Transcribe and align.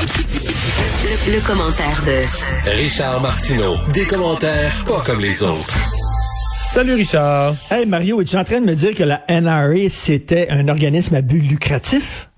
Le, 0.00 1.44
commentaire 1.44 2.04
de 2.06 2.70
Richard 2.80 3.20
Martineau. 3.20 3.74
Des 3.92 4.04
commentaires 4.04 4.72
pas 4.86 5.00
comme 5.04 5.20
les 5.20 5.42
autres. 5.42 5.74
Salut 6.56 6.94
Richard. 6.94 7.56
Hey 7.68 7.84
Mario, 7.84 8.20
es-tu 8.22 8.36
en 8.36 8.44
train 8.44 8.60
de 8.60 8.66
me 8.66 8.74
dire 8.76 8.94
que 8.94 9.02
la 9.02 9.24
NRA, 9.28 9.88
c'était 9.90 10.46
un 10.50 10.68
organisme 10.68 11.16
à 11.16 11.20
but 11.20 11.40
lucratif? 11.40 12.30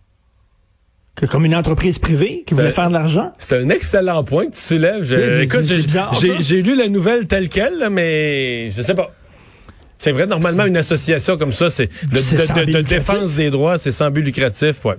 Que 1.14 1.26
comme 1.26 1.44
une 1.44 1.54
entreprise 1.54 1.98
privée 1.98 2.44
qui 2.46 2.54
voulait 2.54 2.68
Ben, 2.68 2.72
faire 2.74 2.88
de 2.88 2.94
l'argent? 2.94 3.31
C'est 3.37 3.58
un 3.63 3.69
excellent 3.69 4.24
point 4.24 4.47
que 4.47 4.53
tu 4.54 4.61
soulèves. 4.61 5.04
Je- 5.04 5.17
Oui, 5.17 5.22
j'ai- 5.35 5.42
écoute, 5.42 6.67
lu 6.67 6.74
la 6.77 6.88
nouvelle 6.88 7.27
telle 7.27 7.51
quelle, 7.51 7.90
mais 7.90 8.71
je 8.71 8.81
sais 8.81 8.95
pas. 8.95 9.11
C'est 10.03 10.12
vrai, 10.12 10.26
normalement, 10.26 10.64
une 10.64 10.78
association 10.78 11.37
comme 11.37 11.53
ça, 11.53 11.69
c'est 11.69 11.88
de, 12.10 12.19
de- 12.37 12.64
de- 12.64 12.72
défense 12.88 13.35
des 13.35 13.50
droits, 13.50 13.76
c'est 13.76 13.92
sans 13.92 14.10
but 14.10 14.22
lucratif, 14.22 14.82
ouais. 14.87 14.94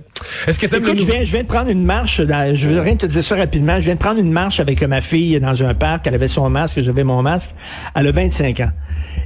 Est-ce 0.46 0.56
que 0.60 0.68
Écoute, 0.76 1.00
je 1.00 1.04
viens, 1.10 1.24
je 1.24 1.32
viens 1.32 1.42
de 1.42 1.48
prendre 1.48 1.70
une 1.70 1.84
marche, 1.84 2.20
dans- 2.20 2.54
je 2.54 2.68
veux 2.68 2.80
rien 2.80 2.94
te 2.94 3.06
dire 3.06 3.24
ça 3.24 3.34
rapidement, 3.34 3.74
je 3.80 3.86
viens 3.86 3.94
de 3.94 3.98
prendre 3.98 4.20
une 4.20 4.30
marche 4.30 4.60
avec 4.60 4.80
ma 4.84 5.00
fille 5.00 5.40
dans 5.40 5.60
un 5.64 5.74
parc, 5.74 6.06
elle 6.06 6.14
avait 6.14 6.28
son 6.28 6.48
masque, 6.48 6.80
j'avais 6.80 7.02
mon 7.02 7.20
masque, 7.20 7.50
elle 7.96 8.06
a 8.06 8.12
25 8.12 8.60
ans. 8.60 8.70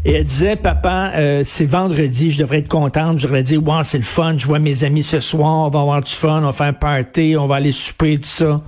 Et 0.07 0.15
elle 0.15 0.25
disait, 0.25 0.57
papa, 0.57 1.13
euh, 1.17 1.43
c'est 1.45 1.67
vendredi, 1.67 2.33
je 2.33 2.39
devrais 2.39 2.59
être 2.61 2.69
contente, 2.69 3.19
je 3.19 3.25
devrais 3.25 3.43
dire, 3.43 3.63
wow, 3.63 3.85
c'est 3.85 3.99
le 3.99 4.05
fun, 4.05 4.35
je 4.39 4.47
vois 4.47 4.59
mes 4.59 4.83
amis 4.83 5.03
ce 5.03 5.21
soir, 5.21 5.67
on 5.67 5.69
va 5.69 5.81
avoir 5.81 6.03
du 6.03 6.11
fun, 6.11 6.39
on 6.43 6.47
va 6.47 6.53
faire 6.55 6.69
un 6.69 6.73
party, 6.73 7.37
on 7.39 7.47
va 7.47 7.57
aller 7.57 7.73
souper, 7.73 8.17
tout 8.17 8.25
ça. 8.25 8.63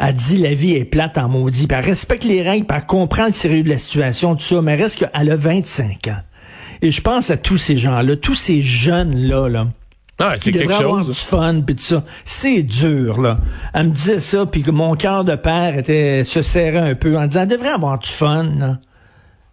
Elle 0.00 0.14
dit, 0.14 0.38
la 0.38 0.54
vie 0.54 0.72
est 0.72 0.84
plate 0.84 1.16
en 1.16 1.28
maudit, 1.28 1.68
elle 1.70 1.84
respecte 1.84 2.24
les 2.24 2.42
règles, 2.42 2.66
puis 2.66 2.76
elle 2.76 2.86
comprend 2.86 3.26
le 3.26 3.32
sérieux 3.32 3.62
de 3.62 3.68
la 3.68 3.78
situation, 3.78 4.34
tout 4.34 4.42
ça, 4.42 4.60
mais 4.62 4.74
reste 4.74 4.98
qu'elle 4.98 5.30
a 5.30 5.36
25 5.36 6.08
ans. 6.08 6.16
Et 6.82 6.90
je 6.90 7.00
pense 7.00 7.30
à 7.30 7.36
tous 7.36 7.58
ces 7.58 7.76
gens-là, 7.76 8.16
tous 8.16 8.34
ces 8.34 8.62
jeunes-là, 8.62 9.48
là 9.48 9.68
Ah, 10.18 10.34
c'est 10.38 10.52
quelque 10.52 10.64
devrait 10.68 10.82
avoir 10.84 11.00
du 11.00 11.06
chose. 11.08 11.18
fun 11.20 11.60
puis 11.66 11.76
tout 11.76 11.82
ça. 11.82 12.04
C'est 12.24 12.62
dur 12.62 13.20
là. 13.20 13.38
Elle 13.74 13.88
me 13.88 13.92
disait 13.92 14.20
ça 14.20 14.46
puis 14.46 14.62
que 14.62 14.70
mon 14.70 14.94
cœur 14.94 15.24
de 15.24 15.36
père 15.36 15.76
était 15.78 16.24
se 16.24 16.42
serrait 16.42 16.90
un 16.90 16.94
peu 16.94 17.18
en 17.18 17.26
disant 17.26 17.42
elle 17.42 17.48
devrait 17.48 17.68
avoir 17.70 17.98
du 17.98 18.08
fun. 18.08 18.44
là. 18.58 18.78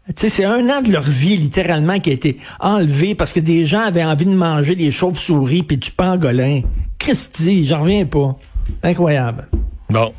Tu 0.08 0.14
sais, 0.16 0.30
c'est 0.30 0.46
un 0.46 0.70
an 0.70 0.82
de 0.82 0.90
leur 0.90 1.02
vie 1.02 1.36
littéralement 1.36 2.00
qui 2.00 2.12
a 2.12 2.14
été 2.14 2.38
enlevé 2.62 3.14
parce 3.14 3.34
que 3.34 3.42
des 3.42 3.66
gens 3.66 3.82
avaient 3.82 4.06
envie 4.06 4.24
de 4.26 4.32
manger 4.34 4.74
des 4.76 4.90
chauves-souris 4.90 5.64
puis 5.64 5.76
du 5.76 5.92
pangolin. 5.92 6.62
Christy, 6.98 7.66
j'en 7.68 7.82
reviens 7.82 8.06
pas. 8.06 8.38
Incroyable. 8.84 9.50
Bon. 9.90 10.14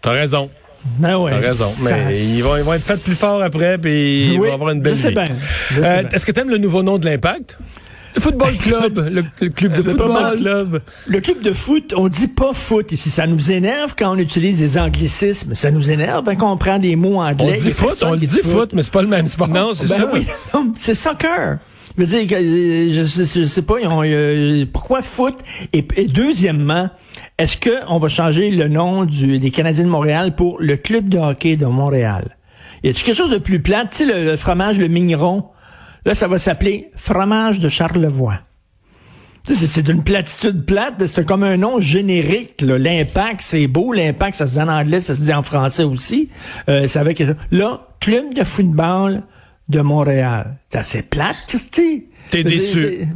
T'as 0.00 0.12
raison. 0.12 0.48
Ben 0.98 1.16
ouais. 1.18 1.34
Raison. 1.36 1.64
ça- 1.64 1.96
Mais 2.08 2.22
ils 2.22 2.42
vont, 2.42 2.56
ils 2.56 2.62
vont 2.62 2.74
être 2.74 2.82
faits 2.84 3.02
plus 3.02 3.14
forts 3.14 3.42
après, 3.42 3.78
puis 3.78 4.32
ils 4.34 4.38
vont 4.38 4.52
avoir 4.52 4.70
une 4.70 4.80
belle 4.82 4.96
je 4.96 5.02
sais 5.02 5.08
vie. 5.08 5.14
bien, 5.14 5.24
Euh. 5.82 6.02
Est-ce 6.12 6.24
que 6.26 6.32
t'aimes 6.32 6.50
le 6.50 6.58
nouveau 6.58 6.82
nom 6.82 6.98
de 6.98 7.06
l'Impact? 7.06 7.58
Le 8.16 8.20
Football 8.20 8.54
Club. 8.58 9.08
le, 9.12 9.24
le 9.40 9.48
club 9.50 9.72
de 9.72 9.82
Le 9.82 9.90
football 9.90 10.36
club. 10.38 10.80
Le 11.08 11.20
club 11.20 11.40
de 11.42 11.52
foot, 11.52 11.92
on 11.96 12.06
dit 12.06 12.28
pas 12.28 12.52
foot 12.52 12.92
ici. 12.92 13.10
Ça 13.10 13.26
nous 13.26 13.50
énerve 13.50 13.94
quand 13.98 14.12
on 14.14 14.18
utilise 14.18 14.58
des 14.60 14.78
anglicismes. 14.78 15.56
Ça 15.56 15.72
nous 15.72 15.90
énerve 15.90 16.28
hein, 16.28 16.36
quand 16.36 16.52
on 16.52 16.56
prend 16.56 16.78
des 16.78 16.94
mots 16.94 17.20
anglais. 17.20 17.56
On 17.58 17.60
dit 17.60 17.70
foot, 17.72 18.04
on 18.06 18.14
dit 18.14 18.28
foot, 18.28 18.70
mais 18.72 18.84
c'est 18.84 18.92
pas 18.92 19.02
le 19.02 19.08
même 19.08 19.26
sport. 19.26 19.48
Non, 19.48 19.74
c'est 19.74 19.88
Ben 19.88 19.96
ça. 19.96 20.10
oui, 20.12 20.26
c'est 20.78 20.94
soccer. 20.94 21.58
Je 21.98 22.04
veux 22.04 22.06
dire, 22.06 22.38
euh, 22.38 23.04
je, 23.04 23.40
je 23.40 23.46
sais 23.46 23.62
pas, 23.62 23.74
ils 23.82 23.88
ont, 23.88 24.02
euh, 24.04 24.64
pourquoi 24.72 25.02
foot? 25.02 25.34
Et, 25.72 25.84
et 25.96 26.06
deuxièmement, 26.06 26.90
est-ce 27.38 27.56
que 27.56 27.70
on 27.88 27.98
va 27.98 28.08
changer 28.08 28.50
le 28.50 28.68
nom 28.68 29.04
du, 29.04 29.38
des 29.38 29.50
Canadiens 29.50 29.84
de 29.84 29.88
Montréal 29.88 30.34
pour 30.34 30.60
le 30.60 30.76
Club 30.76 31.08
de 31.08 31.18
hockey 31.18 31.56
de 31.56 31.66
Montréal? 31.66 32.36
Y 32.82 32.90
a-tu 32.90 33.04
quelque 33.04 33.16
chose 33.16 33.30
de 33.30 33.38
plus 33.38 33.60
plat? 33.60 33.84
Tu 33.90 33.98
sais, 33.98 34.06
le, 34.06 34.24
le 34.24 34.36
fromage, 34.36 34.78
le 34.78 34.88
mignon, 34.88 35.48
là, 36.04 36.14
ça 36.14 36.28
va 36.28 36.38
s'appeler 36.38 36.90
fromage 36.96 37.58
de 37.58 37.68
Charlevoix. 37.68 38.40
C'est 39.52 39.82
d'une 39.82 40.02
platitude 40.02 40.64
plate, 40.64 41.06
c'est 41.06 41.26
comme 41.26 41.42
un 41.42 41.58
nom 41.58 41.78
générique. 41.78 42.62
L'impact, 42.62 43.42
c'est 43.42 43.66
beau. 43.66 43.92
L'impact, 43.92 44.36
ça 44.36 44.46
se 44.46 44.54
dit 44.54 44.60
en 44.60 44.68
anglais, 44.68 45.00
ça 45.00 45.14
se 45.14 45.20
dit 45.20 45.34
en 45.34 45.42
français 45.42 45.82
aussi. 45.82 46.30
Euh, 46.70 46.86
c'est 46.88 46.98
avec 46.98 47.22
là, 47.50 47.88
club 48.00 48.32
de 48.32 48.42
football 48.42 49.22
de 49.68 49.80
Montréal. 49.82 50.56
C'est 50.70 50.78
assez 50.78 51.02
plate, 51.02 51.36
Christy. 51.46 52.06
T'es 52.30 52.42
déçu. 52.42 53.06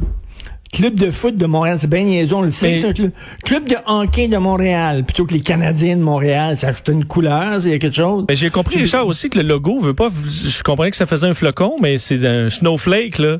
C'est- 0.71 0.77
Club 0.77 0.95
de 0.95 1.11
foot 1.11 1.35
de 1.35 1.45
Montréal, 1.45 1.77
c'est 1.79 1.89
bien 1.89 2.03
niaiseux, 2.03 2.35
on 2.35 2.41
le 2.41 2.49
sait. 2.49 2.71
Mais- 2.71 2.81
c'est 2.81 2.93
club. 2.93 3.11
club 3.43 3.67
de 3.69 3.75
hockey 3.85 4.27
de 4.27 4.37
Montréal, 4.37 5.03
plutôt 5.03 5.25
que 5.25 5.33
les 5.33 5.39
Canadiens 5.41 5.95
de 5.97 6.01
Montréal. 6.01 6.57
Ça 6.57 6.67
ajoute 6.69 6.87
une 6.89 7.05
couleur, 7.05 7.59
il 7.65 7.71
y 7.71 7.73
a 7.73 7.79
quelque 7.79 7.95
chose. 7.95 8.25
Mais 8.29 8.35
j'ai 8.35 8.49
compris, 8.49 8.77
Richard, 8.77 9.07
aussi 9.07 9.29
que 9.29 9.37
le 9.39 9.47
logo 9.47 9.79
veut 9.79 9.93
pas. 9.93 10.09
Je 10.09 10.61
comprenais 10.63 10.91
que 10.91 10.97
ça 10.97 11.05
faisait 11.05 11.27
un 11.27 11.33
flocon, 11.33 11.75
mais 11.81 11.97
c'est 11.97 12.25
un 12.25 12.49
snowflake, 12.49 13.17
là. 13.19 13.37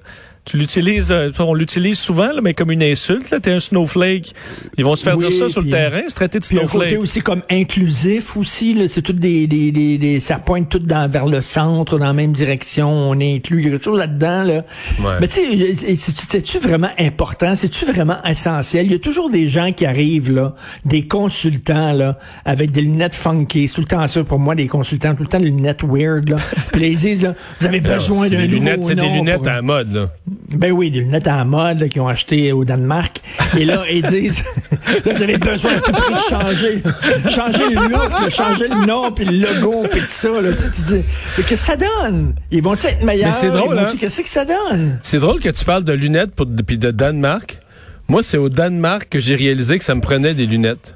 Tu 0.49 0.57
l'utilises, 0.57 1.11
euh, 1.11 1.29
on 1.39 1.53
l'utilise 1.53 1.99
souvent, 1.99 2.31
là, 2.31 2.41
mais 2.41 2.55
comme 2.55 2.71
une 2.71 2.81
insulte, 2.81 3.29
là. 3.29 3.39
T'es 3.39 3.51
un 3.51 3.59
snowflake. 3.59 4.33
Ils 4.77 4.83
vont 4.83 4.95
se 4.95 5.03
faire 5.03 5.15
Oui, 5.15 5.27
dire 5.27 5.31
ça 5.31 5.47
sur 5.47 5.61
le 5.61 5.65
puis- 5.65 5.71
terrain, 5.71 6.01
se 6.07 6.15
traiter 6.15 6.39
de 6.39 6.45
Puis 6.45 6.57
un 6.57 6.61
côté 6.61 6.71
snowflake. 6.71 6.99
aussi 6.99 7.21
comme 7.21 7.41
inclusif 7.51 8.35
aussi, 8.35 8.75
c'est 8.87 9.03
tout 9.03 9.13
des, 9.13 9.45
des, 9.45 9.71
des, 9.71 9.97
des- 9.99 10.19
ça 10.19 10.37
pointe 10.39 10.67
tout 10.67 10.79
dans, 10.79 11.07
vers 11.07 11.27
le 11.27 11.41
centre, 11.43 11.99
dans 11.99 12.05
la 12.07 12.13
même 12.13 12.31
direction, 12.33 12.89
on 12.89 13.19
est 13.19 13.35
inclus, 13.35 13.59
il 13.59 13.65
y 13.65 13.67
a 13.67 13.71
quelque 13.73 13.83
chose 13.83 13.99
là-dedans, 13.99 14.43
là. 14.43 14.65
Ouais. 14.99 15.17
Mais 15.21 15.27
tu 15.27 15.35
sais, 15.75 15.95
c'est- 15.97 16.25
c'est-tu 16.31 16.57
vraiment 16.57 16.89
important, 16.97 17.53
c'est-tu 17.53 17.85
vraiment 17.85 18.17
essentiel? 18.25 18.87
Il 18.87 18.91
y 18.93 18.95
a 18.95 18.99
toujours 18.99 19.29
des 19.29 19.47
gens 19.47 19.71
qui 19.71 19.85
arrivent, 19.85 20.31
là, 20.31 20.55
des 20.83 21.03
consultants, 21.07 21.93
là, 21.93 22.17
avec 22.45 22.71
des 22.71 22.81
lunettes 22.81 23.13
funky, 23.13 23.67
c'est 23.67 23.75
tout 23.75 23.81
le 23.81 23.87
temps 23.87 24.07
ça 24.07 24.23
pour 24.23 24.39
moi, 24.39 24.55
des 24.55 24.67
consultants, 24.67 25.13
tout 25.13 25.23
le 25.23 25.29
temps 25.29 25.39
des 25.39 25.45
lunettes 25.45 25.83
weird, 25.83 26.29
là. 26.29 26.37
Puis 26.71 26.81
là, 26.81 26.87
ils 26.87 26.97
disent, 26.97 27.21
là, 27.23 27.35
vous 27.59 27.67
avez 27.67 27.81
besoin 27.81 28.29
d'un 28.29 28.47
nouveau 28.47 28.55
lunettes, 28.57 28.79
c'est 28.85 28.95
des 28.95 29.07
lunettes 29.09 29.37
pour- 29.37 29.47
à 29.47 29.55
la 29.55 29.61
mode, 29.61 29.93
là. 29.93 30.09
Ben 30.51 30.71
oui, 30.71 30.89
des 30.89 30.99
lunettes 31.01 31.27
à 31.27 31.37
la 31.37 31.45
mode 31.45 31.87
qu'ils 31.89 32.01
ont 32.01 32.07
acheté 32.07 32.51
au 32.51 32.65
Danemark. 32.65 33.21
Et 33.57 33.65
là, 33.65 33.83
ils 33.91 34.01
disent, 34.03 34.43
là, 35.05 35.13
vous 35.13 35.23
avez 35.23 35.37
besoin 35.37 35.73
à 35.77 35.79
tout 35.79 35.91
prix 35.91 36.13
de 36.13 36.19
changer, 36.19 36.81
changer 37.29 37.69
le 37.75 37.89
look, 37.89 38.29
changer 38.29 38.67
le 38.67 38.85
nom, 38.87 39.11
puis 39.11 39.25
le 39.25 39.53
logo, 39.53 39.85
puis 39.91 40.01
tout 40.01 40.07
ça. 40.07 40.29
Là, 40.41 40.51
tu 40.53 40.57
sais, 40.59 40.71
tu 40.71 40.81
dis, 40.81 41.05
mais 41.37 41.43
qu'est-ce 41.43 41.67
que 41.67 41.71
ça 41.71 41.75
donne? 41.77 42.35
Ils 42.51 42.63
vont-ils 42.63 42.87
être 42.87 43.03
meilleurs? 43.03 43.27
Mais 43.27 43.33
c'est 43.33 43.49
drôle, 43.51 43.77
hein? 43.77 43.87
Qu'est-ce 43.99 44.21
que 44.21 44.29
ça 44.29 44.45
donne? 44.45 44.99
C'est 45.03 45.19
drôle 45.19 45.39
que 45.39 45.49
tu 45.49 45.65
parles 45.65 45.83
de 45.83 45.93
lunettes 45.93 46.31
pour, 46.31 46.47
puis 46.65 46.77
de 46.77 46.91
Danemark. 46.91 47.59
Moi, 48.07 48.23
c'est 48.23 48.37
au 48.37 48.49
Danemark 48.49 49.07
que 49.09 49.19
j'ai 49.19 49.35
réalisé 49.35 49.77
que 49.77 49.83
ça 49.83 49.93
me 49.93 50.01
prenait 50.01 50.33
des 50.33 50.45
lunettes. 50.47 50.95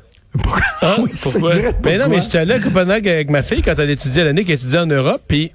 Hein? 0.82 0.96
Oui, 1.04 1.12
c'est 1.14 1.32
Pourquoi? 1.34 1.54
vrai, 1.54 1.76
Mais 1.86 1.98
non, 1.98 2.06
pourquoi? 2.06 2.08
mais 2.18 2.22
j'étais 2.24 2.40
allé 2.40 2.54
à 2.56 2.60
Copenhague 2.60 3.08
avec 3.08 3.30
ma 3.30 3.44
fille 3.44 3.62
quand 3.62 3.78
elle 3.78 3.92
étudiait 3.92 4.24
l'année, 4.24 4.44
qu'elle 4.46 4.56
étudiait 4.56 4.80
en 4.80 4.88
Europe, 4.88 5.22
puis 5.28 5.52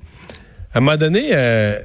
à 0.73 0.79
un 0.79 0.81
moment 0.81 0.97
donné, 0.97 1.31
euh, 1.33 1.81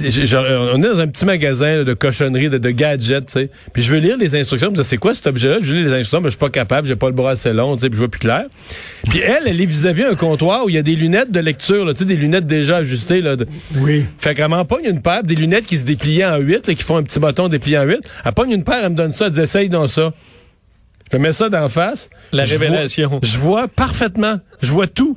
on 0.00 0.82
est 0.82 0.88
dans 0.88 0.98
un 1.00 1.06
petit 1.06 1.24
magasin 1.24 1.76
là, 1.78 1.84
de 1.84 1.94
cochonneries, 1.94 2.48
de, 2.50 2.58
de 2.58 2.70
gadgets, 2.70 3.26
tu 3.26 3.32
sais. 3.32 3.50
Puis 3.72 3.82
je 3.82 3.90
veux 3.92 3.98
lire 3.98 4.16
les 4.16 4.34
instructions, 4.34 4.68
je 4.68 4.72
me 4.78 4.82
dis, 4.82 4.88
c'est 4.88 4.96
quoi 4.96 5.14
cet 5.14 5.26
objet-là? 5.26 5.58
Je 5.60 5.66
veux 5.66 5.74
lire 5.74 5.84
les 5.86 5.92
instructions, 5.92 6.20
mais 6.20 6.26
je 6.26 6.30
suis 6.32 6.38
pas 6.38 6.50
capable, 6.50 6.86
j'ai 6.88 6.96
pas 6.96 7.06
le 7.06 7.12
bras 7.14 7.32
assez 7.32 7.52
long, 7.52 7.74
tu 7.76 7.82
sais, 7.82 7.88
puis 7.88 7.96
je 7.96 7.98
vois 8.00 8.08
plus 8.10 8.18
clair. 8.20 8.44
Puis 9.08 9.20
elle, 9.20 9.44
elle 9.46 9.60
est 9.60 9.66
vis-à-vis 9.66 10.04
un 10.04 10.14
comptoir 10.14 10.64
où 10.64 10.68
il 10.68 10.74
y 10.74 10.78
a 10.78 10.82
des 10.82 10.96
lunettes 10.96 11.30
de 11.30 11.40
lecture, 11.40 11.84
là, 11.84 11.92
tu 11.92 12.00
sais, 12.00 12.04
des 12.04 12.16
lunettes 12.16 12.46
déjà 12.46 12.76
ajustées, 12.78 13.20
là. 13.20 13.36
de- 13.36 13.46
Oui. 13.80 14.04
fait 14.18 14.34
qu'elle 14.34 14.48
m'en 14.48 14.64
pogne 14.64 14.84
une 14.86 15.02
paire, 15.02 15.22
des 15.22 15.34
lunettes 15.34 15.66
qui 15.66 15.78
se 15.78 15.84
dépliaient 15.86 16.26
en 16.26 16.38
8, 16.38 16.66
là, 16.66 16.74
qui 16.74 16.82
font 16.82 16.96
un 16.96 17.02
petit 17.02 17.18
bâton 17.20 17.48
déplié 17.48 17.78
en 17.78 17.84
8. 17.84 18.00
Elle 18.24 18.32
pogne 18.32 18.50
une 18.50 18.64
paire, 18.64 18.80
elle 18.84 18.90
me 18.90 18.96
donne 18.96 19.12
ça, 19.12 19.26
elle 19.26 19.32
dit 19.32 19.40
essaye 19.40 19.68
donc 19.68 19.90
ça. 19.90 20.12
Je 21.12 21.18
me 21.18 21.22
mets 21.22 21.32
ça 21.32 21.48
d'en 21.48 21.68
face. 21.68 22.08
La 22.32 22.44
Je 22.44 22.58
révélation. 22.58 23.08
vois- 23.08 23.20
je 23.22 23.38
vois 23.38 23.68
parfaitement. 23.68 24.40
Je 24.62 24.68
vois 24.68 24.86
tout. 24.86 25.16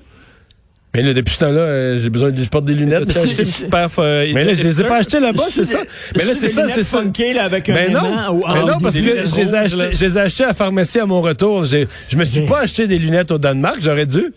Mais 0.95 1.03
là, 1.03 1.13
depuis 1.13 1.33
ce 1.35 1.39
temps-là, 1.41 1.59
euh, 1.59 1.99
j'ai 1.99 2.09
besoin 2.09 2.31
de 2.31 2.43
je 2.43 2.49
porte 2.49 2.65
des 2.65 2.73
lunettes. 2.73 3.03
Mais 3.07 3.17
acheté 3.17 3.43
une 3.43 3.69
paire, 3.69 3.89
euh, 3.99 4.31
mais 4.33 4.43
là, 4.43 4.53
je 4.53 4.63
les 4.63 4.81
ai 4.81 4.83
pas 4.85 4.97
achetées 4.97 5.19
là-bas, 5.19 5.43
c'est 5.51 5.65
ça. 5.65 5.79
Mais 6.15 6.25
là, 6.25 6.31
c'est 6.39 6.47
ça, 6.47 6.67
c'est 6.69 6.83
ça. 6.83 7.01
là, 7.03 7.43
avec 7.43 7.69
un 7.69 7.73
Mais 7.73 7.89
non, 7.89 8.31
ou- 8.31 8.43
mais 8.51 8.61
non 8.61 8.79
parce 8.81 8.95
que 8.95 9.01
je 9.27 9.35
les, 9.35 9.55
ai 9.55 9.69
je 9.69 10.05
les 10.05 10.17
achetés 10.17 10.43
à 10.45 10.47
la 10.47 10.53
pharmacie 10.53 10.99
à 10.99 11.05
mon 11.05 11.21
retour. 11.21 11.65
Je 11.65 11.85
me 12.17 12.25
suis 12.25 12.45
pas 12.45 12.61
acheté 12.61 12.87
des 12.87 12.97
lunettes 12.97 13.31
au 13.31 13.37
Danemark, 13.37 13.77
j'aurais 13.79 14.05
dû. 14.05 14.33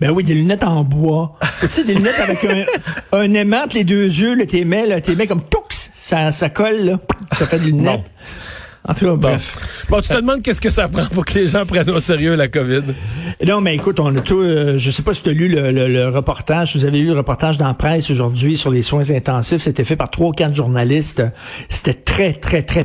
Ben 0.00 0.10
oui, 0.10 0.24
des 0.24 0.34
lunettes 0.34 0.64
en 0.64 0.82
bois. 0.82 1.38
tu 1.60 1.66
sais, 1.70 1.84
des 1.84 1.94
lunettes 1.94 2.18
avec 2.18 2.44
un, 2.44 2.64
un 3.18 3.32
aimant 3.34 3.64
entre 3.64 3.76
les 3.76 3.84
deux 3.84 4.06
yeux, 4.06 4.34
là, 4.34 4.44
t'es 4.46 4.64
mets, 4.64 4.86
là, 4.86 5.00
t'es 5.00 5.14
mets 5.14 5.26
comme 5.26 5.42
toux, 5.44 5.58
ça, 5.94 6.32
ça 6.32 6.48
colle, 6.48 6.84
là. 6.84 7.00
Ça 7.38 7.46
fait 7.46 7.58
des 7.58 7.66
lunettes. 7.66 8.00
En 8.86 8.92
tout 8.92 9.06
cas, 9.06 9.14
bref. 9.16 9.86
Bon, 9.88 10.00
tu 10.02 10.08
te 10.10 10.16
demandes 10.16 10.42
qu'est-ce 10.42 10.60
que 10.60 10.68
ça 10.70 10.88
prend 10.88 11.06
pour 11.06 11.24
que 11.24 11.32
les 11.38 11.48
gens 11.48 11.64
prennent 11.64 11.88
au 11.88 12.00
sérieux 12.00 12.34
la 12.34 12.48
COVID? 12.48 12.82
Non, 13.46 13.60
mais 13.62 13.74
écoute, 13.74 13.98
on 13.98 14.14
a 14.14 14.20
tout. 14.20 14.40
euh, 14.40 14.78
je 14.78 14.90
sais 14.90 15.02
pas 15.02 15.14
si 15.14 15.22
tu 15.22 15.30
as 15.30 15.32
lu 15.32 15.48
le, 15.48 15.70
le- 15.70 15.88
le 15.88 16.08
reportage. 16.10 16.76
Vous 16.76 16.84
avez 16.84 16.98
lu 16.98 17.06
le 17.06 17.14
reportage 17.14 17.56
dans 17.56 17.66
la 17.66 17.74
presse 17.74 18.10
aujourd'hui 18.10 18.56
sur 18.58 18.70
les 18.70 18.82
soins 18.82 19.10
intensifs. 19.10 19.62
C'était 19.62 19.84
fait 19.84 19.96
par 19.96 20.10
trois 20.10 20.28
ou 20.28 20.32
quatre 20.32 20.54
journalistes. 20.54 21.22
C'était 21.70 21.94
très, 21.94 22.34
très, 22.34 22.62
très 22.62 22.84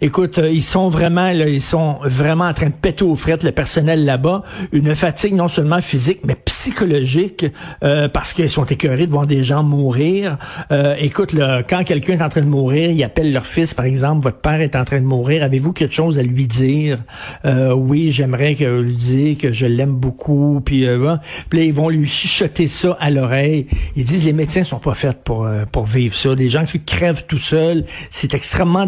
Écoute, 0.00 0.38
euh, 0.38 0.50
ils 0.50 0.62
sont 0.62 0.88
vraiment, 0.88 1.32
là, 1.32 1.48
ils 1.48 1.62
sont 1.62 1.98
vraiment 2.02 2.44
en 2.44 2.52
train 2.52 2.66
de 2.66 2.72
péter 2.72 3.04
aux 3.04 3.16
frettes 3.16 3.44
le 3.44 3.52
personnel 3.52 4.04
là-bas. 4.04 4.42
Une 4.72 4.94
fatigue 4.94 5.34
non 5.34 5.48
seulement 5.48 5.80
physique, 5.80 6.20
mais 6.24 6.34
psychologique, 6.34 7.46
euh, 7.84 8.08
parce 8.08 8.32
qu'ils 8.32 8.50
sont 8.50 8.64
écœurés 8.64 9.06
de 9.06 9.10
voir 9.10 9.26
des 9.26 9.42
gens 9.42 9.62
mourir. 9.62 10.38
Euh, 10.70 10.94
écoute, 10.98 11.32
là, 11.32 11.62
quand 11.62 11.84
quelqu'un 11.84 12.14
est 12.14 12.22
en 12.22 12.28
train 12.28 12.40
de 12.42 12.46
mourir, 12.46 12.90
ils 12.90 13.02
appellent 13.04 13.32
leur 13.32 13.46
fils, 13.46 13.74
par 13.74 13.84
exemple, 13.84 14.24
votre 14.24 14.40
père 14.40 14.60
est 14.60 14.76
en 14.76 14.84
train 14.84 15.00
de 15.00 15.06
mourir. 15.06 15.42
Avez-vous 15.42 15.72
quelque 15.72 15.94
chose 15.94 16.18
à 16.18 16.22
lui 16.22 16.46
dire? 16.46 16.98
Oui, 17.44 18.12
j'aimerais 18.12 18.54
que 18.54 18.80
lui 18.80 18.96
dise 18.96 19.38
que 19.38 19.52
je 19.52 19.66
l'aime 19.66 19.94
beaucoup. 19.94 20.60
Puis, 20.64 20.84
là, 20.84 21.20
ils 21.52 21.74
vont 21.74 21.88
lui 21.88 22.08
chuchoter 22.08 22.68
ça 22.68 22.96
à 23.00 23.10
l'oreille. 23.10 23.66
Ils 23.96 24.04
disent 24.04 24.24
les 24.24 24.32
médecins 24.32 24.64
sont 24.64 24.78
pas 24.78 24.94
faits 24.94 25.22
pour 25.24 25.48
pour 25.70 25.86
vivre 25.86 26.14
ça. 26.14 26.34
Les 26.34 26.48
gens 26.48 26.64
qui 26.64 26.80
crèvent 26.80 27.24
tout 27.26 27.38
seuls, 27.38 27.84
c'est 28.10 28.34
extrêmement 28.34 28.86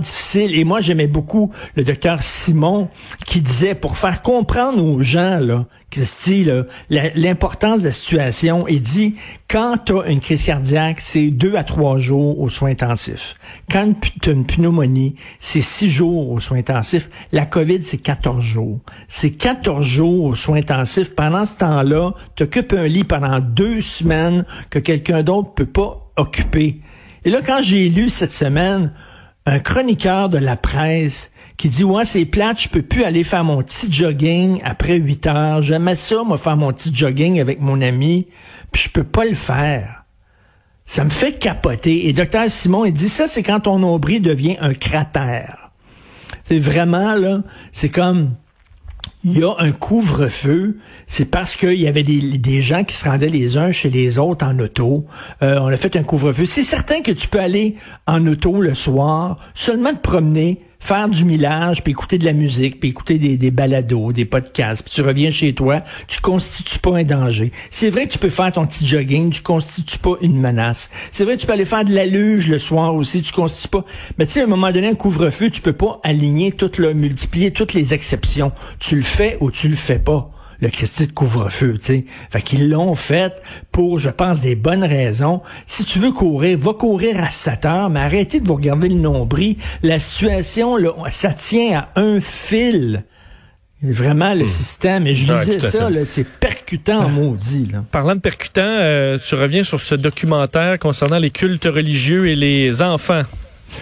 Et 0.53 0.65
moi, 0.65 0.81
j'aimais 0.81 1.07
beaucoup 1.07 1.53
le 1.75 1.85
docteur 1.85 2.23
Simon 2.23 2.89
qui 3.27 3.41
disait 3.41 3.75
pour 3.75 3.97
faire 3.97 4.23
comprendre 4.23 4.85
aux 4.85 5.03
gens 5.03 5.39
là 5.39 5.67
Christy, 5.95 6.45
l'importance 6.91 7.83
de 7.83 7.87
la 7.87 7.93
situation, 7.93 8.67
il 8.67 8.83
dit, 8.83 9.15
quand 9.49 9.77
tu 9.87 9.97
as 9.97 10.07
une 10.07 10.19
crise 10.19 10.43
cardiaque, 10.43 11.01
c'est 11.01 11.31
deux 11.31 11.55
à 11.55 11.63
trois 11.63 12.01
jours 12.01 12.41
aux 12.41 12.49
soins 12.49 12.71
intensifs. 12.71 13.37
Quand 13.71 13.95
tu 14.21 14.31
as 14.31 14.33
une 14.33 14.45
pneumonie, 14.45 15.15
c'est 15.39 15.61
six 15.61 15.89
jours 15.89 16.33
aux 16.33 16.41
soins 16.41 16.59
intensifs. 16.59 17.09
La 17.31 17.47
COVID, 17.47 17.85
c'est 17.85 17.99
14 17.99 18.43
jours. 18.43 18.81
C'est 19.07 19.31
14 19.31 19.87
jours 19.87 20.25
aux 20.25 20.35
soins 20.35 20.59
intensifs. 20.59 21.15
Pendant 21.15 21.47
ce 21.47 21.59
temps-là, 21.59 22.11
tu 22.35 22.43
occupes 22.43 22.73
un 22.73 22.89
lit 22.89 23.05
pendant 23.05 23.39
deux 23.39 23.81
semaines 23.81 24.45
que 24.71 24.81
quelqu'un 24.81 25.23
d'autre 25.23 25.55
peut 25.55 25.65
pas 25.65 26.11
occuper. 26.17 26.81
Et 27.25 27.31
là, 27.31 27.39
quand 27.47 27.63
j'ai 27.63 27.89
lu 27.89 28.11
cette 28.11 28.33
semaine, 28.33 28.93
un 29.47 29.59
chroniqueur 29.59 30.29
de 30.29 30.39
la 30.39 30.57
presse 30.57 31.31
qui 31.57 31.69
dit 31.69 31.85
ouais 31.85 32.07
c'est 32.07 32.25
plate, 32.25 32.63
je 32.63 32.69
peux 32.69 32.83
plus 32.83 33.05
aller 33.05 33.25
faire 33.25 33.45
mon 33.45 33.63
petit 33.63 33.93
jogging 33.93 34.61
après 34.65 34.97
8 34.97 35.27
heures. 35.27 35.63
J'aimais 35.63 35.97
ça 35.97 36.23
moi 36.25 36.39
faire 36.39 36.57
mon 36.57 36.73
petit 36.73 36.95
jogging 36.95 37.41
avec 37.41 37.61
mon 37.61 37.81
ami, 37.81 38.27
puis 38.73 38.83
je 38.85 38.91
peux 38.91 39.05
pas 39.05 39.25
le 39.25 39.35
faire. 39.35 40.05
Ça 40.87 41.05
me 41.05 41.11
fait 41.11 41.39
capoter. 41.39 42.09
Et 42.09 42.13
docteur 42.13 42.51
Simon, 42.51 42.85
il 42.85 42.93
dit 42.93 43.09
ça, 43.09 43.27
c'est 43.27 43.43
quand 43.43 43.61
ton 43.61 43.79
nombril 43.79 44.21
devient 44.21 44.57
un 44.61 44.75
cratère. 44.75 45.71
C'est 46.43 46.59
vraiment 46.59 47.15
là, 47.15 47.43
c'est 47.73 47.89
comme 47.89 48.35
il 49.25 49.39
y 49.39 49.43
a 49.43 49.55
un 49.59 49.73
couvre-feu, 49.73 50.77
c'est 51.07 51.25
parce 51.25 51.57
qu'il 51.57 51.81
y 51.81 51.89
avait 51.89 52.03
des, 52.03 52.61
gens 52.61 52.85
qui 52.85 52.95
se 52.95 53.09
rendaient 53.09 53.31
les 53.31 53.57
uns 53.57 53.73
chez 53.73 53.89
les 53.89 54.19
autres 54.19 54.47
en 54.47 54.59
auto. 54.59 55.07
Euh, 55.43 55.59
on 55.61 55.69
a 55.69 55.77
fait 55.77 55.97
un 55.97 56.03
couvre-feu. 56.03 56.45
C'est 56.47 56.63
certain 56.63 57.01
que 57.01 57.11
tu 57.11 57.29
peux 57.29 57.41
aller 57.41 57.77
en 58.07 58.27
auto 58.27 58.61
le 58.61 58.75
soir, 58.75 59.39
seulement 59.55 59.93
te 59.93 60.01
promener, 60.01 60.61
faire 60.85 61.09
du 61.09 61.25
millage, 61.25 61.83
puis 61.83 61.93
écouter 61.93 62.19
de 62.19 62.27
la 62.27 62.35
musique, 62.35 62.79
puis 62.79 62.91
écouter 62.91 63.19
des, 63.19 63.39
des 63.39 63.51
balados, 63.51 64.13
des 64.13 64.27
podcasts, 64.27 64.83
puis 64.83 64.93
tu 64.93 65.01
reviens 65.01 65.31
chez 65.31 65.55
toi, 65.55 65.81
tu 66.09 66.21
constitues 66.21 66.79
pas 66.79 66.99
un 66.99 67.05
danger. 67.05 67.53
C'est 67.71 67.89
vrai 67.89 68.07
que 68.07 68.13
tu 68.13 68.19
peux 68.19 68.29
faire 68.29 68.53
ton 68.53 68.67
petit 68.67 68.87
jogging, 68.87 69.31
tu 69.31 69.41
constitues 69.41 69.99
pas 69.99 70.17
une 70.21 70.39
menace. 70.39 70.91
C'est 71.11 71.25
vrai 71.25 71.37
que 71.37 71.41
tu 71.41 71.47
peux 71.47 71.55
aller 71.55 71.65
faire 71.65 71.87
de 71.87 71.95
la 71.95 72.05
luge 72.05 72.49
le 72.49 72.59
soir 72.59 72.95
aussi, 72.95 73.23
tu 73.23 73.33
constitues 73.33 73.69
pas. 73.69 73.85
Mais 74.19 74.27
tu 74.27 74.33
sais, 74.33 74.41
à 74.43 74.45
un 74.45 74.49
moment 74.49 74.71
donné, 74.73 74.89
un 74.89 74.95
couvre-feu, 74.95 75.49
tu 75.49 75.63
peux 75.63 75.73
pas 75.73 76.01
aligner 76.03 76.53
tout 76.53 76.71
le, 76.77 76.93
multiplier 76.93 77.51
toutes 77.51 77.73
les 77.73 77.95
exceptions. 77.95 78.53
Tu 78.79 78.97
le 78.97 79.03
fais 79.03 79.39
ou 79.41 79.51
tu 79.51 79.69
le 79.69 79.77
fais 79.77 79.99
pas 79.99 80.34
le 80.65 80.71
Christi 80.71 81.07
de 81.07 81.13
couvre-feu, 81.13 81.75
tu 81.79 81.85
sais. 81.85 82.05
Fait 82.31 82.41
qu'ils 82.41 82.71
l'ont 82.71 82.95
fait 82.95 83.35
pour, 83.71 83.99
je 83.99 84.09
pense, 84.09 84.41
des 84.41 84.55
bonnes 84.55 84.83
raisons. 84.83 85.43
Si 85.67 85.85
tu 85.85 85.99
veux 85.99 86.11
courir, 86.11 86.59
va 86.59 86.73
courir 86.73 87.23
à 87.23 87.31
7 87.31 87.65
heures, 87.67 87.91
mais 87.91 88.01
arrêtez 88.01 88.41
de 88.41 88.47
vous 88.47 88.55
regarder 88.55 88.89
le 88.89 88.95
nombril. 88.95 89.57
La 89.83 89.99
situation, 89.99 90.77
là, 90.77 90.93
ça 91.11 91.35
tient 91.35 91.81
à 91.81 92.01
un 92.01 92.19
fil. 92.21 93.05
Vraiment, 93.83 94.33
le 94.33 94.47
hmm. 94.47 94.49
système. 94.49 95.07
Et 95.07 95.15
je 95.15 95.31
disais 95.31 95.61
ça, 95.61 95.91
c'est 96.07 96.25
percutant, 96.25 97.11
maudit. 97.11 97.69
Là. 97.71 97.85
Parlant 97.93 98.15
de 98.15 98.21
percutant, 98.21 98.63
euh, 98.65 99.19
tu 99.19 99.35
reviens 99.35 99.65
sur 99.65 99.81
ce 99.81 99.95
documentaire 99.95 100.79
concernant 100.79 101.19
les 101.19 101.31
cultes 101.31 101.67
religieux 101.67 102.27
et 102.29 102.35
les 102.35 102.81
enfants. 102.81 103.25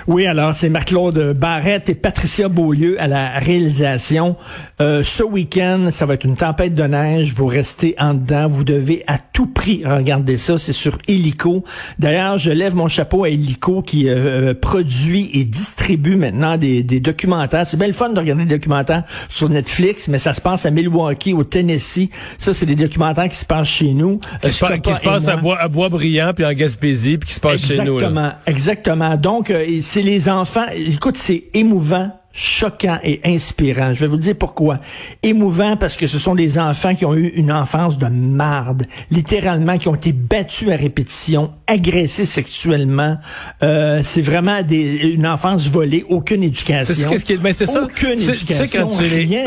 Oui, 0.06 0.26
alors 0.26 0.54
c'est 0.56 0.68
Marc-Claude 0.68 1.36
Barrette 1.38 1.88
et 1.88 1.94
Patricia 1.94 2.48
Beaulieu 2.48 3.00
à 3.00 3.06
la 3.06 3.38
réalisation. 3.38 4.36
Euh, 4.80 5.02
ce 5.04 5.22
week-end, 5.22 5.88
ça 5.92 6.06
va 6.06 6.14
être 6.14 6.24
une 6.24 6.36
tempête 6.36 6.74
de 6.74 6.82
neige. 6.82 7.34
Vous 7.36 7.46
restez 7.46 7.94
en 7.98 8.14
dedans. 8.14 8.48
Vous 8.48 8.64
devez 8.64 9.04
à 9.06 9.18
tout 9.18 9.46
prix 9.46 9.82
regarder 9.84 10.36
ça. 10.36 10.58
C'est 10.58 10.72
sur 10.72 10.98
Helico. 11.08 11.64
D'ailleurs, 11.98 12.38
je 12.38 12.50
lève 12.50 12.74
mon 12.74 12.88
chapeau 12.88 13.24
à 13.24 13.30
Helico 13.30 13.82
qui 13.82 14.08
euh, 14.08 14.50
euh, 14.50 14.54
produit 14.54 15.30
et 15.34 15.44
distribue 15.44 16.16
maintenant 16.16 16.56
des, 16.56 16.82
documentaires. 16.82 17.66
C'est 17.66 17.76
bien 17.76 17.86
le 17.86 17.92
fun 17.92 18.10
de 18.10 18.18
regarder 18.18 18.44
des 18.44 18.56
documentaires 18.56 19.04
sur 19.28 19.48
Netflix, 19.48 20.08
mais 20.08 20.18
ça 20.18 20.34
se 20.34 20.40
passe 20.40 20.66
à 20.66 20.70
Milwaukee, 20.70 21.32
au 21.32 21.44
Tennessee. 21.44 22.10
Ça, 22.38 22.52
c'est 22.52 22.66
des 22.66 22.76
documentaires 22.76 23.28
qui 23.28 23.36
se 23.36 23.44
passent 23.44 23.68
chez 23.68 23.92
nous. 23.92 24.20
Qui, 24.42 24.52
se, 24.52 25.00
passent 25.00 25.28
à, 25.28 25.36
Bois, 25.36 25.58
à 25.58 25.68
Boisbriand 25.68 26.32
puis 26.34 26.44
en 26.44 26.52
Gaspésie 26.52 27.18
puis 27.18 27.28
qui 27.28 27.34
se 27.34 27.40
passent 27.40 27.66
chez 27.66 27.82
nous. 27.82 27.98
Exactement, 27.98 28.32
exactement. 28.46 29.16
Donc, 29.16 29.52
c'est 29.82 30.02
les 30.02 30.28
enfants. 30.28 30.66
Écoute, 30.74 31.16
c'est 31.16 31.44
émouvant 31.54 32.10
choquant 32.32 32.98
et 33.04 33.20
inspirant. 33.24 33.92
Je 33.92 34.00
vais 34.00 34.06
vous 34.06 34.16
dire 34.16 34.34
pourquoi. 34.38 34.78
Émouvant 35.22 35.76
parce 35.76 35.96
que 35.96 36.06
ce 36.06 36.18
sont 36.18 36.34
des 36.34 36.58
enfants 36.58 36.94
qui 36.94 37.04
ont 37.04 37.14
eu 37.14 37.28
une 37.28 37.52
enfance 37.52 37.98
de 37.98 38.06
marde, 38.06 38.86
littéralement, 39.10 39.76
qui 39.76 39.88
ont 39.88 39.94
été 39.94 40.12
battus 40.12 40.70
à 40.70 40.76
répétition, 40.76 41.50
agressés 41.66 42.24
sexuellement. 42.24 43.18
Euh, 43.62 44.00
c'est 44.02 44.22
vraiment 44.22 44.62
des, 44.62 45.12
une 45.14 45.26
enfance 45.26 45.68
volée, 45.68 46.04
aucune 46.08 46.42
éducation. 46.42 46.94
C'est 46.94 47.18
ce 47.18 47.24
qui 47.24 47.38
mais 47.42 47.52
c'est 47.52 47.66
ça. 47.66 47.82
Aucune 47.82 48.20
éducation, 48.20 48.80
quand 48.80 48.96
tu 48.96 49.04
les, 49.04 49.44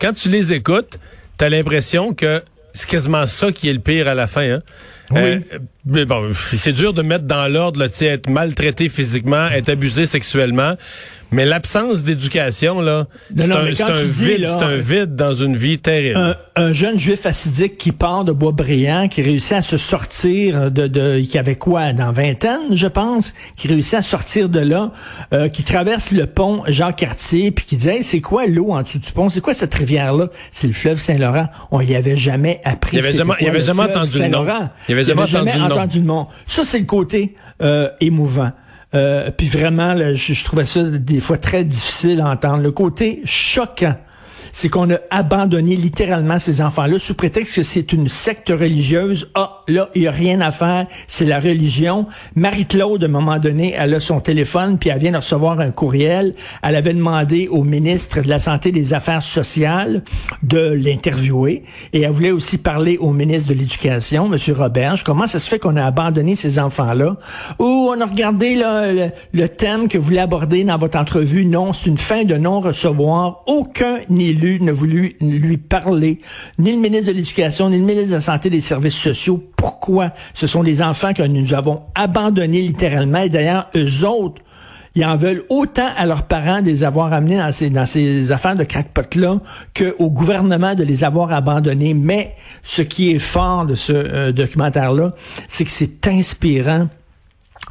quand 0.00 0.12
tu 0.12 0.28
les 0.28 0.52
écoutes, 0.52 0.98
t'as 1.38 1.48
l'impression 1.48 2.12
que 2.12 2.42
c'est 2.72 2.88
quasiment 2.88 3.26
ça 3.26 3.52
qui 3.52 3.68
est 3.68 3.72
le 3.72 3.78
pire 3.78 4.08
à 4.08 4.14
la 4.14 4.26
fin. 4.26 4.56
Hein? 4.56 4.62
Oui. 5.10 5.20
Euh, 5.20 5.40
mais 5.86 6.04
bon, 6.04 6.32
c'est 6.32 6.72
dur 6.72 6.92
de 6.92 7.02
mettre 7.02 7.24
dans 7.24 7.46
l'ordre, 7.46 7.82
être 7.82 8.28
maltraité 8.28 8.88
physiquement, 8.88 9.48
être 9.48 9.68
abusé 9.68 10.06
sexuellement. 10.06 10.74
Mais 11.32 11.44
l'absence 11.44 12.04
d'éducation, 12.04 12.80
là, 12.80 13.06
c'est 13.36 13.50
un, 13.50 13.64
vide, 13.64 14.46
c'est 14.46 14.62
un 14.62 14.76
vide 14.76 15.16
dans 15.16 15.34
une 15.34 15.56
vie 15.56 15.78
terrible. 15.78 16.36
Un, 16.54 16.72
jeune 16.72 16.98
juif 16.98 17.26
assidique 17.26 17.76
qui 17.76 17.90
part 17.90 18.24
de 18.24 18.32
Boisbriand, 18.32 19.08
qui 19.08 19.22
réussit 19.22 19.54
à 19.54 19.62
se 19.62 19.76
sortir 19.76 20.70
de, 20.70 20.86
de 20.86 21.20
qui 21.20 21.36
avait 21.36 21.56
quoi, 21.56 21.92
dans 21.92 22.12
vingtaine, 22.12 22.74
je 22.74 22.86
pense, 22.86 23.34
qui 23.56 23.66
réussit 23.66 23.94
à 23.94 24.02
sortir 24.02 24.48
de 24.48 24.60
là, 24.60 24.92
euh, 25.32 25.48
qui 25.48 25.64
traverse 25.64 26.12
le 26.12 26.26
pont 26.26 26.62
Jean-Cartier, 26.68 27.50
puis 27.50 27.64
qui 27.64 27.76
dit, 27.76 27.88
hey, 27.88 28.02
c'est 28.02 28.20
quoi 28.20 28.46
l'eau 28.46 28.70
en 28.70 28.82
dessous 28.82 29.00
du 29.00 29.10
pont? 29.10 29.28
C'est 29.28 29.40
quoi 29.40 29.54
cette 29.54 29.74
rivière-là? 29.74 30.28
C'est 30.52 30.68
le 30.68 30.72
fleuve 30.72 30.98
Saint-Laurent. 30.98 31.48
On 31.72 31.80
y 31.80 31.96
avait 31.96 32.16
jamais 32.16 32.60
appris. 32.64 32.98
Il 32.98 33.00
avait 33.00 33.14
jamais, 33.14 33.34
il 33.40 33.48
avait 33.48 33.62
jamais 33.62 33.82
entendu 33.82 34.18
le 34.20 34.28
nom. 34.28 34.46
Il 34.88 34.94
avait 34.94 35.04
jamais, 35.04 35.22
entendu, 35.22 35.50
le 35.52 35.68
nom. 35.68 35.75
Ça, 36.46 36.64
c'est 36.64 36.78
le 36.78 36.84
côté 36.84 37.34
euh, 37.62 37.90
émouvant. 38.00 38.50
Euh, 38.94 39.30
puis 39.36 39.46
vraiment, 39.46 39.96
je, 40.14 40.32
je, 40.32 40.44
trouvais 40.44 40.64
ça 40.64 40.82
des 40.82 41.20
fois 41.20 41.38
très 41.38 41.64
difficile 41.64 42.20
à 42.20 42.30
entendre. 42.30 42.62
Le 42.62 42.70
côté 42.70 43.20
choquant 43.24 43.96
c'est 44.56 44.70
qu'on 44.70 44.90
a 44.90 44.96
abandonné 45.10 45.76
littéralement 45.76 46.38
ces 46.38 46.62
enfants-là 46.62 46.98
sous 46.98 47.12
prétexte 47.12 47.56
que 47.56 47.62
c'est 47.62 47.92
une 47.92 48.08
secte 48.08 48.48
religieuse. 48.48 49.28
Ah, 49.34 49.62
là, 49.68 49.90
il 49.94 50.00
n'y 50.00 50.06
a 50.06 50.10
rien 50.10 50.40
à 50.40 50.50
faire, 50.50 50.86
c'est 51.08 51.26
la 51.26 51.40
religion. 51.40 52.06
Marie-Claude, 52.36 53.02
à 53.02 53.06
un 53.06 53.10
moment 53.10 53.38
donné, 53.38 53.74
elle 53.78 53.92
a 53.92 54.00
son 54.00 54.18
téléphone, 54.18 54.78
puis 54.78 54.88
elle 54.88 54.98
vient 54.98 55.12
de 55.12 55.18
recevoir 55.18 55.60
un 55.60 55.72
courriel. 55.72 56.34
Elle 56.62 56.74
avait 56.74 56.94
demandé 56.94 57.48
au 57.48 57.64
ministre 57.64 58.22
de 58.22 58.30
la 58.30 58.38
Santé 58.38 58.70
et 58.70 58.72
des 58.72 58.94
Affaires 58.94 59.22
sociales 59.22 60.02
de 60.42 60.70
l'interviewer, 60.70 61.62
et 61.92 62.00
elle 62.00 62.12
voulait 62.12 62.30
aussi 62.30 62.56
parler 62.56 62.96
au 62.96 63.12
ministre 63.12 63.50
de 63.50 63.58
l'Éducation, 63.58 64.32
M. 64.32 64.38
Roberge. 64.54 65.04
Comment 65.04 65.26
ça 65.26 65.38
se 65.38 65.50
fait 65.50 65.58
qu'on 65.58 65.76
a 65.76 65.84
abandonné 65.84 66.34
ces 66.34 66.58
enfants-là? 66.58 67.18
Ou 67.58 67.90
on 67.94 68.00
a 68.00 68.06
regardé 68.06 68.56
le, 68.56 69.10
le 69.34 69.48
thème 69.50 69.88
que 69.88 69.98
vous 69.98 70.04
voulez 70.04 70.18
aborder 70.18 70.64
dans 70.64 70.78
votre 70.78 70.98
entrevue. 70.98 71.44
Non, 71.44 71.74
c'est 71.74 71.90
une 71.90 71.98
fin 71.98 72.24
de 72.24 72.36
non-recevoir. 72.38 73.42
Aucun 73.46 73.98
élu 74.08 74.45
ne 74.60 74.72
voulu 74.72 75.16
lui 75.20 75.56
parler, 75.56 76.20
ni 76.58 76.72
le 76.72 76.78
ministre 76.78 77.12
de 77.12 77.16
l'Éducation, 77.16 77.70
ni 77.70 77.78
le 77.78 77.84
ministre 77.84 78.10
de 78.10 78.14
la 78.14 78.20
Santé 78.20 78.48
et 78.48 78.50
des 78.50 78.60
Services 78.60 78.96
sociaux. 78.96 79.42
Pourquoi? 79.56 80.12
Ce 80.34 80.46
sont 80.46 80.62
des 80.62 80.82
enfants 80.82 81.12
que 81.12 81.22
nous 81.22 81.54
avons 81.54 81.82
abandonnés 81.94 82.62
littéralement. 82.62 83.22
Et 83.22 83.28
d'ailleurs, 83.28 83.68
eux 83.74 84.04
autres, 84.04 84.42
ils 84.96 85.04
en 85.04 85.16
veulent 85.16 85.44
autant 85.50 85.88
à 85.96 86.06
leurs 86.06 86.22
parents 86.22 86.62
de 86.62 86.66
les 86.68 86.82
avoir 86.82 87.12
amenés 87.12 87.36
dans 87.36 87.52
ces, 87.52 87.68
dans 87.68 87.84
ces 87.84 88.32
affaires 88.32 88.56
de 88.56 88.64
crackpot-là 88.64 89.36
qu'au 89.76 90.10
gouvernement 90.10 90.74
de 90.74 90.84
les 90.84 91.04
avoir 91.04 91.32
abandonnés. 91.32 91.92
Mais 91.92 92.34
ce 92.62 92.80
qui 92.80 93.12
est 93.12 93.18
fort 93.18 93.66
de 93.66 93.74
ce 93.74 93.92
euh, 93.92 94.32
documentaire-là, 94.32 95.12
c'est 95.48 95.64
que 95.64 95.70
c'est 95.70 96.08
inspirant 96.08 96.88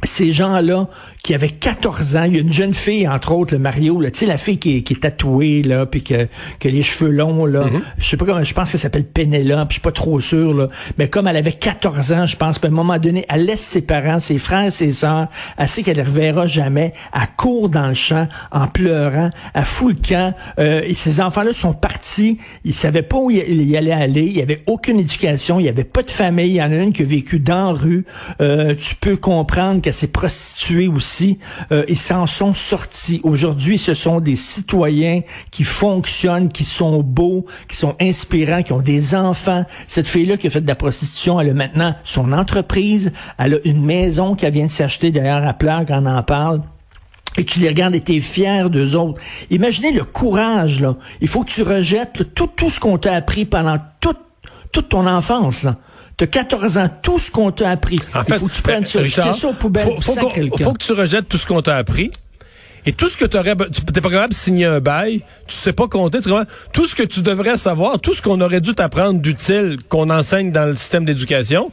ces 0.04 0.32
gens-là 0.32 0.88
qui 1.26 1.34
avaient 1.34 1.48
14 1.48 2.14
ans, 2.14 2.22
il 2.22 2.34
y 2.34 2.36
a 2.36 2.40
une 2.40 2.52
jeune 2.52 2.72
fille, 2.72 3.08
entre 3.08 3.32
autres, 3.32 3.52
le 3.52 3.58
Mario, 3.58 4.00
tu 4.04 4.10
sais, 4.14 4.26
la 4.26 4.38
fille 4.38 4.58
qui 4.58 4.76
est, 4.76 4.82
qui 4.82 4.92
est 4.92 5.00
tatouée, 5.00 5.62
là, 5.62 5.84
puis 5.84 6.04
que, 6.04 6.28
que 6.60 6.68
les 6.68 6.82
cheveux 6.82 7.10
longs, 7.10 7.46
là, 7.46 7.64
mm-hmm. 7.64 7.80
je 7.98 8.04
sais 8.04 8.16
pas 8.16 8.26
comment, 8.26 8.44
je 8.44 8.54
pense 8.54 8.70
qu'elle 8.70 8.78
s'appelle 8.78 9.04
Pénélope, 9.04 9.70
je 9.70 9.74
suis 9.74 9.80
pas 9.80 9.90
trop 9.90 10.20
sûr, 10.20 10.54
là, 10.54 10.68
mais 10.98 11.08
comme 11.08 11.26
elle 11.26 11.36
avait 11.36 11.52
14 11.52 12.12
ans, 12.12 12.26
je 12.26 12.36
pense, 12.36 12.62
à 12.62 12.68
un 12.68 12.70
moment 12.70 12.98
donné, 12.98 13.26
elle 13.28 13.44
laisse 13.44 13.60
ses 13.60 13.82
parents, 13.82 14.20
ses 14.20 14.38
frères, 14.38 14.72
ses 14.72 14.92
sœurs, 14.92 15.26
elle 15.58 15.68
sait 15.68 15.82
qu'elle 15.82 15.96
les 15.96 16.04
reverra 16.04 16.46
jamais, 16.46 16.92
elle 17.12 17.22
court 17.36 17.70
dans 17.70 17.88
le 17.88 17.94
champ 17.94 18.28
en 18.52 18.68
pleurant, 18.68 19.30
elle 19.52 19.64
fout 19.64 19.96
le 19.96 20.08
camp, 20.08 20.32
euh, 20.60 20.82
et 20.86 20.94
ces 20.94 21.20
enfants-là 21.20 21.52
sont 21.52 21.74
partis, 21.74 22.38
ils 22.64 22.72
savaient 22.72 23.02
pas 23.02 23.16
où 23.16 23.32
ils 23.32 23.76
allaient 23.76 23.90
aller, 23.90 24.26
il 24.26 24.36
y 24.36 24.42
avait 24.42 24.62
aucune 24.66 25.00
éducation, 25.00 25.58
il 25.58 25.66
y 25.66 25.68
avait 25.68 25.82
pas 25.82 26.04
de 26.04 26.10
famille, 26.10 26.50
il 26.50 26.54
y 26.54 26.62
en 26.62 26.70
a 26.70 26.76
une 26.76 26.92
qui 26.92 27.02
a 27.02 27.04
vécu 27.04 27.40
dans 27.40 27.72
la 27.72 27.78
rue, 27.80 28.06
euh, 28.40 28.76
tu 28.76 28.94
peux 28.94 29.16
comprendre 29.16 29.82
qu'elle 29.82 29.92
s'est 29.92 30.06
prostituée 30.06 30.86
aussi 30.86 31.15
aussi. 31.16 31.38
Euh, 31.72 31.84
ils 31.88 31.98
s'en 31.98 32.26
sont 32.26 32.54
sortis. 32.54 33.20
Aujourd'hui, 33.22 33.78
ce 33.78 33.94
sont 33.94 34.20
des 34.20 34.36
citoyens 34.36 35.22
qui 35.50 35.64
fonctionnent, 35.64 36.50
qui 36.50 36.64
sont 36.64 37.02
beaux, 37.02 37.46
qui 37.68 37.76
sont 37.76 37.96
inspirants, 38.00 38.62
qui 38.62 38.72
ont 38.72 38.80
des 38.80 39.14
enfants. 39.14 39.64
Cette 39.86 40.08
fille-là 40.08 40.36
qui 40.36 40.46
a 40.46 40.50
fait 40.50 40.60
de 40.60 40.66
la 40.66 40.74
prostitution, 40.74 41.40
elle 41.40 41.50
a 41.50 41.54
maintenant 41.54 41.94
son 42.04 42.32
entreprise, 42.32 43.12
elle 43.38 43.54
a 43.54 43.58
une 43.64 43.84
maison 43.84 44.34
qu'elle 44.34 44.52
vient 44.52 44.66
de 44.66 44.70
s'acheter 44.70 45.10
d'ailleurs 45.10 45.46
à 45.46 45.56
quand 45.56 45.84
on 45.90 46.06
en 46.06 46.22
parle 46.22 46.60
et 47.38 47.44
tu 47.44 47.58
les 47.58 47.68
regardes 47.68 47.94
et 47.94 48.00
t'es 48.00 48.20
fier 48.20 48.70
d'eux 48.70 48.94
autres. 48.94 49.20
Imaginez 49.50 49.90
le 49.90 50.04
courage, 50.04 50.80
là. 50.80 50.96
Il 51.20 51.28
faut 51.28 51.42
que 51.42 51.50
tu 51.50 51.62
rejettes 51.62 52.34
tout, 52.34 52.70
ce 52.70 52.78
qu'on 52.78 52.98
t'a 52.98 53.14
appris 53.14 53.44
pendant 53.44 53.78
toute, 54.00 54.20
toute 54.72 54.90
ton 54.90 55.06
enfance. 55.06 55.66
T'as 56.16 56.26
14 56.26 56.78
ans, 56.78 56.90
tout 57.02 57.18
ce 57.18 57.30
qu'on 57.30 57.50
t'a 57.50 57.70
appris. 57.70 58.00
En 58.14 58.24
fait, 58.24 58.34
Il 58.34 58.38
faut 58.38 58.46
que 58.46 58.52
tu 58.52 58.62
prennes 58.62 58.86
ça, 58.86 59.00
Richard, 59.00 59.36
ça 59.36 59.48
aux 59.48 59.52
poubelles, 59.52 59.84
faut, 59.84 60.72
que 60.72 60.78
tu 60.78 60.92
rejettes 60.92 61.28
tout 61.28 61.36
ce 61.36 61.46
qu'on 61.46 61.60
t'a 61.60 61.76
appris. 61.76 62.10
Et 62.86 62.92
tout 62.92 63.08
ce 63.08 63.16
que 63.16 63.24
tu 63.24 63.36
aurais, 63.36 63.56
tu 63.56 63.82
t'es 63.82 64.00
pas 64.00 64.10
capable 64.10 64.30
de 64.30 64.38
signer 64.38 64.64
un 64.64 64.78
bail, 64.80 65.22
tu 65.48 65.54
sais 65.54 65.72
pas 65.72 65.88
compter, 65.88 66.20
tu 66.20 66.30
tout 66.72 66.86
ce 66.86 66.94
que 66.94 67.02
tu 67.02 67.20
devrais 67.20 67.58
savoir, 67.58 67.98
tout 67.98 68.14
ce 68.14 68.22
qu'on 68.22 68.40
aurait 68.40 68.60
dû 68.60 68.74
t'apprendre 68.74 69.20
d'utile 69.20 69.78
qu'on 69.88 70.08
enseigne 70.08 70.52
dans 70.52 70.66
le 70.66 70.76
système 70.76 71.04
d'éducation, 71.04 71.72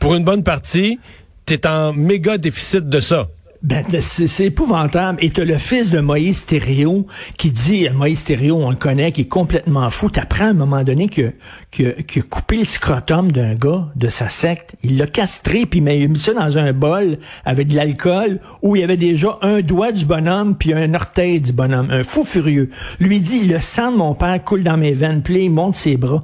pour 0.00 0.16
une 0.16 0.24
bonne 0.24 0.42
partie, 0.42 0.98
t'es 1.46 1.66
en 1.66 1.92
méga 1.92 2.38
déficit 2.38 2.88
de 2.88 3.00
ça. 3.00 3.28
Ben, 3.60 3.84
c'est 4.00 4.46
épouvantable. 4.46 5.18
Et 5.20 5.30
t'as 5.30 5.44
le 5.44 5.58
fils 5.58 5.90
de 5.90 5.98
Moïse 5.98 6.46
Thériault 6.46 7.06
qui 7.38 7.50
dit, 7.50 7.88
Moïse 7.92 8.22
Thériault, 8.22 8.58
on 8.62 8.70
le 8.70 8.76
connaît, 8.76 9.10
qui 9.10 9.22
est 9.22 9.28
complètement 9.28 9.90
fou. 9.90 10.10
T'apprends 10.10 10.44
à 10.44 10.50
un 10.50 10.54
moment 10.54 10.84
donné 10.84 11.08
que, 11.08 11.32
que, 11.72 12.00
que 12.02 12.20
coupé 12.20 12.58
le 12.58 12.64
scrotum 12.64 13.32
d'un 13.32 13.54
gars 13.54 13.88
de 13.96 14.08
sa 14.10 14.28
secte, 14.28 14.76
il 14.84 14.96
l'a 14.96 15.08
castré 15.08 15.66
puis 15.66 15.80
il 15.80 15.88
a 15.88 16.06
mis 16.06 16.18
ça 16.20 16.34
dans 16.34 16.56
un 16.56 16.72
bol 16.72 17.18
avec 17.44 17.66
de 17.66 17.74
l'alcool 17.74 18.38
où 18.62 18.76
il 18.76 18.80
y 18.80 18.84
avait 18.84 18.96
déjà 18.96 19.38
un 19.42 19.60
doigt 19.60 19.90
du 19.90 20.04
bonhomme 20.04 20.56
puis 20.56 20.72
un 20.72 20.94
orteil 20.94 21.40
du 21.40 21.52
bonhomme. 21.52 21.88
Un 21.90 22.04
fou 22.04 22.22
furieux. 22.22 22.70
Lui 23.00 23.18
dit, 23.18 23.44
le 23.44 23.60
sang 23.60 23.90
de 23.90 23.96
mon 23.96 24.14
père 24.14 24.42
coule 24.44 24.62
dans 24.62 24.76
mes 24.76 24.92
veines. 24.92 25.22
Puis 25.22 25.46
il 25.46 25.50
monte 25.50 25.74
ses 25.74 25.96
bras. 25.96 26.22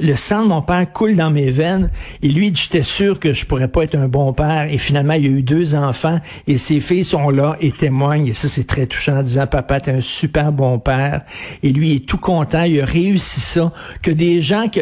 Le 0.00 0.16
sang 0.16 0.42
de 0.42 0.48
mon 0.48 0.62
père 0.62 0.90
coule 0.92 1.14
dans 1.14 1.30
mes 1.30 1.50
veines. 1.50 1.90
Et 2.22 2.28
lui, 2.28 2.52
j'étais 2.54 2.82
sûr 2.82 3.20
que 3.20 3.32
je 3.32 3.46
pourrais 3.46 3.68
pas 3.68 3.84
être 3.84 3.94
un 3.94 4.08
bon 4.08 4.32
père. 4.32 4.68
Et 4.70 4.78
finalement, 4.78 5.14
il 5.14 5.24
y 5.24 5.28
a 5.28 5.30
eu 5.30 5.42
deux 5.42 5.74
enfants. 5.74 6.18
Et 6.46 6.58
ses 6.58 6.80
filles 6.80 7.04
sont 7.04 7.30
là 7.30 7.56
et 7.60 7.70
témoignent. 7.70 8.28
Et 8.28 8.34
ça, 8.34 8.48
c'est 8.48 8.66
très 8.66 8.86
touchant 8.86 9.18
en 9.18 9.22
disant, 9.22 9.46
papa, 9.46 9.80
t'es 9.80 9.90
un 9.90 10.00
super 10.00 10.52
bon 10.52 10.78
père. 10.78 11.22
Et 11.62 11.70
lui, 11.70 11.90
il 11.90 11.96
est 11.96 12.06
tout 12.06 12.18
content. 12.18 12.62
Il 12.62 12.80
a 12.80 12.84
réussi 12.84 13.40
ça. 13.40 13.72
Que 14.02 14.10
des 14.10 14.42
gens 14.42 14.68
que 14.68 14.80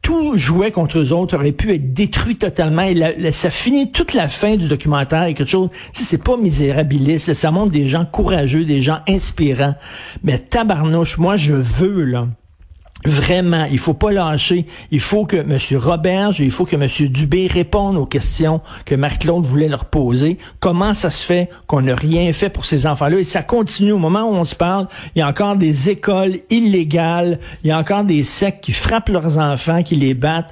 tout 0.00 0.36
jouait 0.36 0.70
contre 0.70 1.00
eux 1.00 1.12
autres 1.12 1.36
auraient 1.36 1.50
pu 1.50 1.74
être 1.74 1.92
détruits 1.92 2.36
totalement. 2.36 2.82
Et 2.82 3.32
ça 3.32 3.50
finit 3.50 3.90
toute 3.90 4.14
la 4.14 4.28
fin 4.28 4.54
du 4.54 4.68
documentaire 4.68 5.22
avec 5.22 5.38
quelque 5.38 5.50
chose. 5.50 5.70
Tu 5.92 6.02
sais, 6.02 6.04
c'est 6.04 6.22
pas 6.22 6.36
misérabiliste. 6.36 7.34
Ça 7.34 7.50
montre 7.50 7.72
des 7.72 7.88
gens 7.88 8.06
courageux, 8.06 8.64
des 8.64 8.80
gens 8.80 9.00
inspirants. 9.08 9.74
Mais 10.22 10.38
tabarnouche, 10.38 11.18
moi, 11.18 11.36
je 11.36 11.54
veux, 11.54 12.04
là. 12.04 12.28
Vraiment, 13.06 13.66
il 13.70 13.78
faut 13.78 13.94
pas 13.94 14.10
lâcher. 14.10 14.66
Il 14.90 15.00
faut 15.00 15.26
que 15.26 15.36
M. 15.36 15.58
Roberge, 15.78 16.40
il 16.40 16.50
faut 16.50 16.64
que 16.64 16.74
M. 16.76 16.88
Dubé 17.08 17.46
répondent 17.46 17.96
aux 17.96 18.06
questions 18.06 18.60
que 18.84 18.94
Marc-Claude 18.94 19.46
voulait 19.46 19.68
leur 19.68 19.84
poser. 19.84 20.38
Comment 20.60 20.92
ça 20.92 21.10
se 21.10 21.24
fait 21.24 21.48
qu'on 21.66 21.82
n'a 21.82 21.94
rien 21.94 22.32
fait 22.32 22.50
pour 22.50 22.66
ces 22.66 22.86
enfants-là? 22.86 23.18
Et 23.18 23.24
ça 23.24 23.42
continue. 23.42 23.92
Au 23.92 23.98
moment 23.98 24.28
où 24.28 24.34
on 24.34 24.44
se 24.44 24.56
parle, 24.56 24.88
il 25.14 25.20
y 25.20 25.22
a 25.22 25.28
encore 25.28 25.56
des 25.56 25.88
écoles 25.88 26.40
illégales. 26.50 27.38
Il 27.62 27.68
y 27.68 27.70
a 27.70 27.78
encore 27.78 28.04
des 28.04 28.24
sectes 28.24 28.64
qui 28.64 28.72
frappent 28.72 29.08
leurs 29.08 29.38
enfants, 29.38 29.82
qui 29.82 29.96
les 29.96 30.14
battent. 30.14 30.50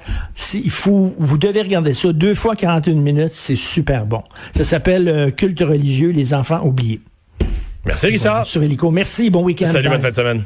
Il 0.53 0.71
faut, 0.71 1.13
vous 1.17 1.37
devez 1.37 1.61
regarder 1.61 1.93
ça. 1.93 2.13
Deux 2.13 2.35
fois 2.35 2.55
41 2.55 2.93
minutes, 2.95 3.33
c'est 3.33 3.57
super 3.57 4.05
bon. 4.05 4.23
Ça 4.55 4.63
s'appelle 4.63 5.07
euh, 5.09 5.31
Culte 5.31 5.59
religieux, 5.59 6.11
les 6.11 6.33
enfants 6.33 6.61
oubliés. 6.63 7.01
Merci, 7.85 8.07
Richard. 8.07 8.47
Sur 8.47 8.63
Hélico. 8.63 8.89
Merci, 8.91 9.29
bon 9.29 9.43
week-end. 9.43 9.65
Salut, 9.65 9.89
Bye. 9.89 9.97
bonne 9.97 10.01
fin 10.01 10.09
de 10.11 10.15
semaine. 10.15 10.43